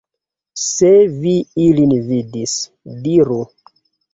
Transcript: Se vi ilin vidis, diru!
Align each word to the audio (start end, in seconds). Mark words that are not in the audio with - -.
Se 0.61 0.89
vi 1.17 1.33
ilin 1.67 1.93
vidis, 2.09 2.57
diru! 3.05 3.39